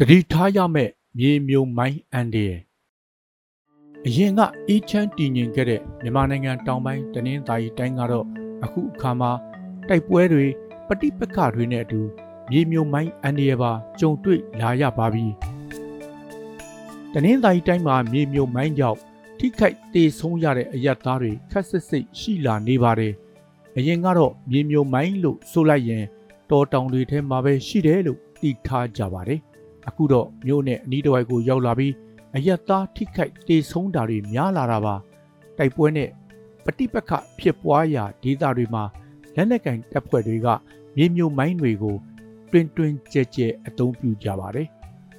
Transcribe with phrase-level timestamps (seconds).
[0.00, 2.60] တတိထားရမယ့်မြေမြုံမိုင်းအန်ဒီရယ်
[4.06, 8.26] အရင်ကအေးချမ်းတည်ငြိမ်ခဲ့တဲ့မြန်မာနိုင်ငံတောင်ပိုင်းတနင်္သာရီတိုင်းကတော့
[8.64, 9.30] အခုအခါမှာ
[9.88, 10.46] တိုက်ပွဲတွေ
[10.86, 12.00] ပဋိပက္ခတွေနဲ့အတူ
[12.50, 15.26] မြေမြုံမိုင်းအန်ဒီရယ်ပါကြုံတွေ့လာရပါပြီ
[17.12, 18.98] တနင်္သာရီတိုင်းမှာမြေမြုံမိုင်းကြောင့်
[19.38, 23.12] ထိခိုက်ဒေဆုံးရတဲ့အရက်သားတွေခက်စစ်စိတ်ရှိလာနေပါတယ်
[23.76, 26.04] အရင်ကတော့မြေမြုံမိုင်းလို့ဆိုလိုက်ရင်
[26.50, 29.42] တော်တောင်တွေထဲမှာပဲရှိတယ်လို့သိထားကြပါတယ်
[29.88, 31.92] အခုတော့မြို့နဲ့အနီးတစ်ဝိုက်ကိုရောက်လာပြီး
[32.36, 34.94] အရက်သားထိခိုက်ဒေဆုံးတာတွေများလာတာပါ
[35.58, 36.08] တိုက်ပွဲနဲ့
[36.64, 38.84] ပဋိပက္ခဖြစ်ပွားရာဒေသတွေမှာ
[39.36, 40.48] လက်နက်ကင်တပ်ဖွဲ့တွေက
[40.96, 41.96] မြေမြုံမိုင်းတွေကို
[42.50, 44.68] တွင်တွင်ကြဲကြဲအသုံးပြုကြပါတယ်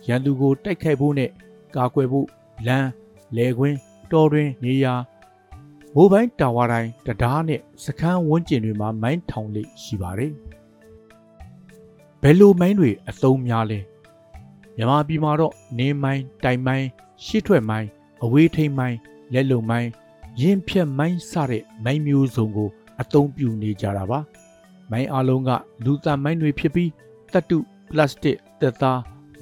[0.08, 1.30] ရန်သူကိုတိုက်ခိုက်ဖို့နဲ့
[1.76, 2.28] ကာကွယ်ဖို့
[2.68, 2.90] လမ်း
[3.38, 3.78] လေကွင်း
[4.12, 4.94] တော်တွင်နေရာ
[5.96, 10.32] မိုဘိုင်းတာဝါတိုင်းတရားနဲ့စခန်းဝန်းကျင်တွေမှာမိုင်းထောင်လေးရှိပါတယ်
[12.22, 13.80] ဘယ်လိုမိုင်းတွေအသုံးများလဲ
[14.78, 16.88] မြန်မာပြည်မှာတော့နေမိုင်းတိုင်မိုင်း
[17.26, 17.88] ရှစ်ထွက်မိုင်း
[18.24, 18.98] အဝေးထိန်မိုင်း
[19.34, 19.90] လက်လုံမိုင်း
[20.42, 22.70] ရင်ဖြတ်မိုင်းစတဲ့မိုင်းမျိုးစုံကို
[23.02, 24.20] အသုံးပြုနေကြတာပါ
[24.92, 25.50] မိုင်းအလုံးက
[25.86, 26.90] လူသံမိုင်းတွေဖြစ်ပြီး
[27.34, 27.58] တတု
[27.90, 29.00] ပလတ်စတစ်သက်သား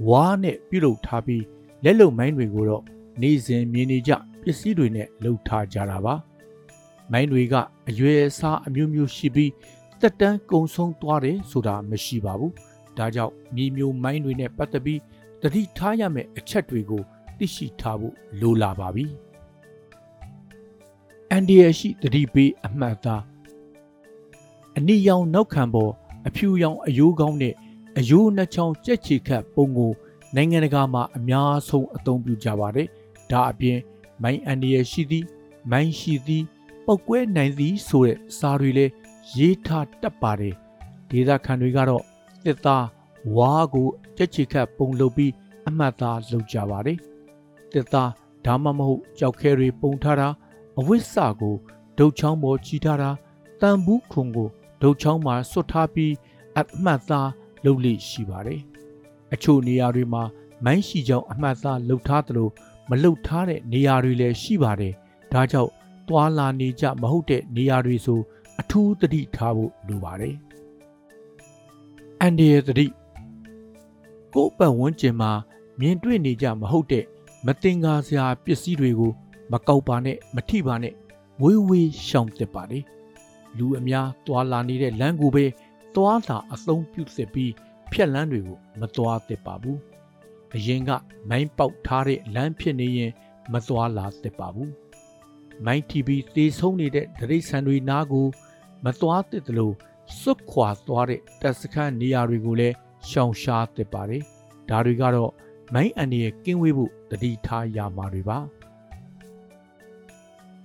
[0.08, 1.44] ဝါးနဲ့ပြုလုပ်ထားပြီး
[1.84, 2.84] လက်လုံမိုင်းတွေကိုတော့
[3.22, 4.12] နေစဉ်မြင်နေကြ
[4.42, 6.16] ပစ္စည်းတွေနဲ့လှုပ်ထားကြတာပါ
[7.12, 7.56] မိုင်းတွေက
[7.90, 9.52] အရွယ်အစားအမျိုးမျိုးရှိပြီး
[10.02, 12.54] တက်တန်းကုံဆုံးသွားတယ်ဆိုတာမရှိပါဘူး
[12.98, 15.00] ဒါကြောင့်မြေမျိုးမိုင်းတွေနဲ့ပတ်သက်ပြီး
[15.44, 17.02] တတိထားရမယ့်အချက်တွေကို
[17.38, 19.06] သိရှိထားဖို့လိုလာပါပြီ
[21.30, 23.24] အန်ဒီရရှိတတိပေးအမှတ်သား
[24.78, 25.92] အနီရောင်နောက်ခံပေါ်
[26.28, 27.56] အဖြူရောင်အယိုးကောင်းနဲ့
[27.98, 29.92] အယိုးနှချောင်းကြက်ချီခတ်ပုံကို
[30.36, 32.88] နိုင်ငံတကာမှာအများဆုံးအသုံးပြုကြပါတယ်။
[33.32, 33.80] ဒါအပြင်
[34.22, 35.26] မိုင်းအန်ဒီရရှိသည်
[35.72, 36.44] မိုင်းရှိသည်
[36.86, 38.92] ပောက်ကွဲနိုင်သည်ဆိုတဲ့စာတွေလည်း
[39.38, 40.56] ရေးထားတတ်ပါတယ်။
[41.10, 42.04] ဒေသခံတွေကတော့
[42.46, 42.86] တစ်သား
[43.36, 45.32] ဝါးကိုကြက်ချီခတ်ပုံလုပ်ပြီး
[45.68, 46.98] အမှတ်သားလုပ်ကြပါတယ်။
[47.74, 48.12] တစ်သား
[48.46, 50.28] ဒါမှမဟုတ်ကြောက်ခဲတွေပုံထားတာ
[50.80, 51.56] အဝိဆာကို
[51.98, 53.10] ဒုတ်ချောင်းပေါ်ချီထားတာ
[53.62, 54.50] တန်ဘူးခုံကို
[54.82, 56.14] ဒုတ်ချောင်းမှာဆွတ်ထားပြီး
[56.60, 57.30] အမှတ်သား
[57.66, 58.62] လုပ်လိရှိပါတယ်။
[59.34, 60.24] အချို့နေရာတွေမှာ
[60.66, 62.50] မိုင်းရှိကြောင်အမှတ်သားလှုပ်ထားသလို
[62.90, 64.94] မလှုပ်ထားတဲ့နေရာတွေလည်းရှိပါတယ်။
[65.34, 65.72] ဒါကြောင့်
[66.10, 68.20] တွာလာနေကြမဟုတ်တဲ့နေရာတွေဆို
[68.60, 70.36] အထူးသတိထားဖို့လိုပါတယ်။
[72.22, 72.86] အန်ဒီရဲ့သတိ
[74.34, 75.32] ကိုယ့်ပတ်ဝန်းကျင်မှာ
[75.80, 77.06] မြင်တွေ့နေကြမဟုတ်တဲ့
[77.46, 79.12] မတင်ကားစရာပစ္စည်းတွေကို
[79.52, 80.94] မကောက်ပါနဲ့မထိပါနဲ့
[81.42, 82.80] ဝေးဝေးရှောင်တက်ပါလေ
[83.58, 85.46] လူအများတွာလာနေတဲ့လမ်းကိုပဲ
[85.96, 87.52] တွာလာအသုံးပြုစစ်ပြီး
[87.92, 89.80] ဖြက်လန်းတွေကိုမတွာသစ်ပါဘူး
[90.56, 90.90] အရင်က
[91.30, 93.12] မိုင်းပေါက်ထားတဲ့လမ်းဖြစ်နေရင်
[93.54, 94.72] မတွာလာသစ်ပါဘူး
[95.66, 98.28] မိုင်းတီဗီသေဆုံးနေတဲ့ဒရိတ်ဆန်တွေနားကို
[98.86, 99.76] မတွာသစ်တယ်လို့
[100.20, 102.76] စွတ်ခွာသွားတဲ့တပ်စခန်းနေရာတွေကိုလည်း
[103.10, 104.24] ရှောင်ရှားသစ်ပါတယ်
[104.70, 105.32] ဒါတွေကတော့
[105.74, 108.38] မိုင်းအန်ဒီရဲ့ကင်းဝေးဖို့တတိထားရမှာတွေပါ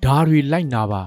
[0.05, 1.03] ဒါတွေလိုက်နာပါ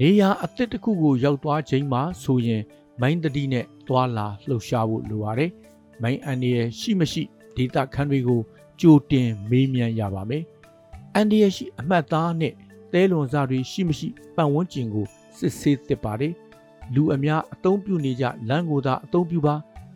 [0.00, 2.62] နေရာအသစ်တစ်ခုကိုရောက်သွားချိန်မှာဆိုရင်
[3.00, 5.50] မိုင်းတတိနဲ့သွာလာလှုပ်ရှားဖို့လိုပါတယ်။
[6.02, 7.22] မိုင်းအန်ဒီရဲ့ရှိမရှိ
[7.56, 8.40] ဒေတာခန်းတွေကို
[8.80, 10.44] ကြိုတင်မေးမြန်းရပါမယ်။
[11.14, 12.52] အန်ဒီရဲ့ရှိအမှတ်သားနဲ့
[12.92, 15.06] သဲလွန်စားတွေရှိမရှိပတ်ဝန်းကျင်ကို
[15.38, 16.32] စစ်ဆေးသစ်ပါတယ်။
[16.94, 19.54] လူအများအသုံးပြုနေကြလမ်းကိုသာအသုံးပြုပါ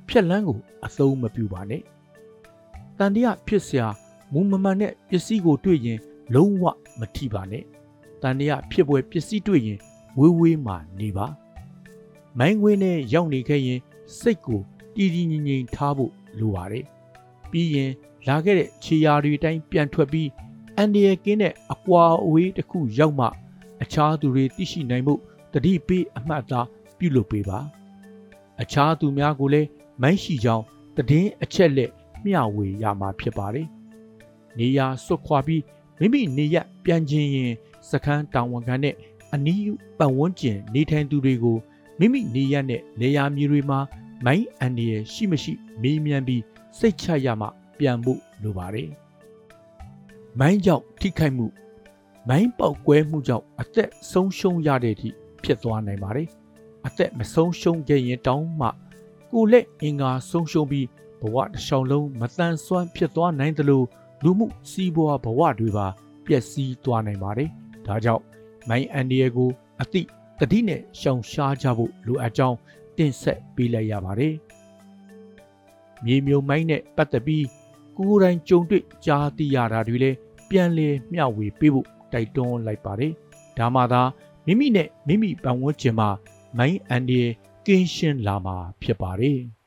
[0.08, 1.82] ဖြက်လန်းကိုအသုံးမပြုပါနဲ့။
[2.98, 3.86] တန်တရာဖြစ်စရာ
[4.32, 5.98] မူမမှန်တဲ့ပစ္စည်းကိုတွေ့ရင်
[6.34, 6.64] လုံးဝ
[6.98, 7.64] မထိပါနဲ့။
[8.22, 9.78] တန်တရာဖြစ်ပွဲပစ္စည်းတွေ့ရင်
[10.18, 11.26] ဝေးဝေးမှနေပါ။
[12.38, 13.80] မိုင်းခွင်းနဲ့ရောက်နေခဲ့ရင်
[14.18, 14.60] စိတ်ကို
[14.94, 16.84] တည်တည်ငြိမ်ငြိမ်ထားဖို့လိုပါတယ်။
[17.50, 17.90] ပြီးရင်
[18.28, 20.28] လာခဲ့တဲ့ခြေရာတွေတိုင်းပြန်ထွက်ပြီး
[20.76, 23.26] အန်ဒီရကင်းတဲ့အကွာအဝေးတစ်ခုရောက်မှ
[23.82, 25.14] အခြားသူတွေသိရှိနိုင်မှု
[25.52, 26.66] တတိပေးအမှတ်သား
[26.98, 27.58] ပြုလုပ်ပေးပါ။
[28.60, 29.68] အခြားသူများကိုလည်း
[30.02, 30.64] မိုင်းရှိကြောင်း
[30.96, 31.90] တည်င်းအချက်လက်
[32.24, 33.66] မျှဝေရမှာဖြစ်ပါတယ်။
[34.58, 35.62] နေရာစွတ်ခွာပြီး
[36.00, 37.52] မိမိနေရပြန်ခြင်းရင်
[37.90, 38.94] စခန်းတောင်ဝန်ခံနဲ့
[39.32, 39.62] အနီး
[39.98, 41.58] ပတ်ဝန်းကျင်နေထိုင်သူတွေကို
[41.98, 43.78] မိမိနေရတဲ့လေယာမြေတွေမှာ
[44.24, 45.52] မိုင်းအန်ဒီရဲ့ရှိမရှိ
[45.82, 46.42] မေးမြန်းပြီး
[46.78, 47.46] စိတ်ချရမှ
[47.78, 48.90] ပြန်ဖို့လိုပါတယ်။
[50.38, 51.46] မိုင်းကြောင့်ထိခိုက်မှု
[52.28, 55.08] မိုင်းပေါက်ကွဲမှုကြောင့်အသက်ဆုံးရှုံးရတဲ့အထိ
[55.42, 56.28] ဖြစ်သွားနိုင်ပါတယ်။
[56.86, 58.68] အသက်မဆုံးရှုံးခဲ့ရင်တောင်းမှ
[59.32, 60.86] ကိုလက်အင်္ဂါဆုံးရှုံးပြီး
[61.20, 63.82] ဘဝတစ်လျှောက်လုံးမတန်ဆွမ်းဖြစ်သွားနိုင်သလို
[64.24, 65.86] လူမှုစီးပွားဘဝတွေပါ
[66.26, 67.50] ပျက်စီးသွားနိုင်ပါတယ်။
[67.86, 68.22] ဒါကြောင့်
[68.68, 70.02] မိုင်းအန်ဒီရဲ့ကိုအတိ
[70.40, 72.56] တတိနဲ့ရှောင်ရှားကြဖို့လိုအပ်ကြောင်း
[72.96, 74.34] တင်ဆက်ပေးလိုက်ရပါတယ်။
[76.04, 77.44] မြေမြုံမိုင်းနဲ့ပတ်သက်ပြီး
[77.96, 80.16] ကိုယ်တိုင်ကြုံတွေ့ကြားသိရတာတွေလည်း
[80.48, 83.12] ပြန်လည်မျှဝေပေးဖို့တိုက်တွန်းလိုက်ပါတယ်။
[83.58, 84.02] ဒါမှသာ
[84.46, 86.08] မိမိနဲ့မိမိပတ်ဝန်းကျင်မှာ
[86.58, 87.20] မိုင်းအန်ဒီ
[87.68, 89.40] ကင်းရှင်းလာမှာဖြစ်ပါတယ်။